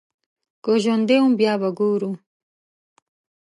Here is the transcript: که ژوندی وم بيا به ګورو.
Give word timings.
که 0.63 0.71
ژوندی 0.83 1.17
وم 1.21 1.31
بيا 1.39 1.53
به 1.61 1.69
ګورو. 1.79 2.11